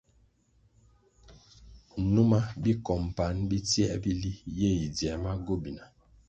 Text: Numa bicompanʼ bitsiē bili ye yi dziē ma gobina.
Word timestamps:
Numa 2.13 2.39
bicompanʼ 2.63 3.37
bitsiē 3.49 3.87
bili 4.03 4.31
ye 4.59 4.69
yi 4.79 4.87
dziē 4.95 5.13
ma 5.23 5.31
gobina. 5.45 5.83